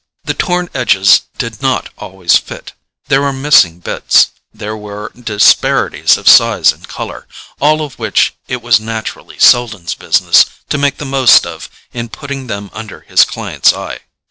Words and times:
The 0.23 0.33
torn 0.33 0.67
edges 0.73 1.25
did 1.37 1.61
not 1.61 1.89
always 1.99 2.35
fit—there 2.35 3.21
were 3.21 3.31
missing 3.31 3.77
bits, 3.77 4.31
there 4.51 4.75
were 4.75 5.11
disparities 5.13 6.17
of 6.17 6.27
size 6.27 6.71
and 6.73 6.87
colour, 6.87 7.27
all 7.59 7.81
of 7.83 7.99
which 7.99 8.33
it 8.47 8.63
was 8.63 8.79
naturally 8.79 9.37
Selden's 9.37 9.93
business 9.93 10.45
to 10.69 10.79
make 10.79 10.97
the 10.97 11.05
most 11.05 11.45
of 11.45 11.69
in 11.93 12.09
putting 12.09 12.47
them 12.47 12.71
under 12.73 13.01
his 13.01 13.23
client's 13.23 13.73
eye. 13.73 13.99